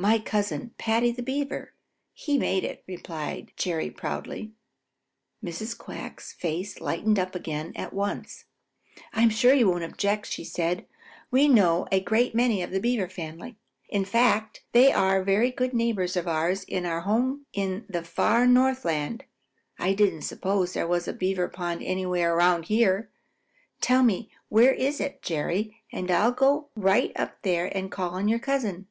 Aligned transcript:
"My 0.00 0.20
cousin, 0.20 0.76
Paddy 0.78 1.10
the 1.10 1.24
Beaver. 1.24 1.74
He 2.12 2.38
made 2.38 2.62
it," 2.62 2.84
replied 2.86 3.50
Jerry 3.56 3.90
proudly. 3.90 4.52
Mrs. 5.44 5.76
Quack's 5.76 6.32
face 6.32 6.80
lighted 6.80 7.18
up 7.18 7.34
again 7.34 7.72
at 7.74 7.92
once. 7.92 8.44
"I'm 9.12 9.28
sure 9.28 9.52
he 9.56 9.64
won't 9.64 9.82
object," 9.82 10.28
said 10.28 10.78
she. 10.78 10.86
"We 11.32 11.48
know 11.48 11.88
a 11.90 11.98
great 11.98 12.32
many 12.32 12.62
of 12.62 12.70
the 12.70 12.78
Beaver 12.78 13.08
family. 13.08 13.58
In 13.88 14.04
fact, 14.04 14.62
they 14.70 14.92
are 14.92 15.24
very 15.24 15.50
good 15.50 15.74
neighbors 15.74 16.16
of 16.16 16.28
ours 16.28 16.62
in 16.62 16.86
our 16.86 17.00
home 17.00 17.44
in 17.52 17.84
the 17.88 18.04
far 18.04 18.46
Northland. 18.46 19.24
I 19.80 19.94
didn't 19.94 20.22
suppose 20.22 20.74
there 20.74 20.86
was 20.86 21.08
a 21.08 21.12
Beaver 21.12 21.48
pond 21.48 21.82
anywhere 21.82 22.36
around 22.36 22.66
here. 22.66 23.10
Tell 23.80 24.04
me 24.04 24.30
where 24.48 24.72
it 24.72 24.78
is, 24.80 25.02
Jerry, 25.22 25.76
and 25.90 26.08
I'll 26.08 26.30
go 26.30 26.68
right 26.76 27.10
up 27.16 27.42
there 27.42 27.66
and 27.76 27.90
call 27.90 28.10
on 28.10 28.28
your 28.28 28.38
cousin." 28.38 28.86